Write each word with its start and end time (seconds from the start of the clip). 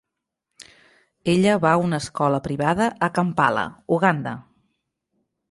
Ella 1.33 1.57
va 1.65 1.73
a 1.73 1.83
una 1.83 1.99
escola 2.05 2.41
privada 2.47 2.89
a 3.09 3.11
Kampala, 3.19 3.67
Uganda. 3.99 4.35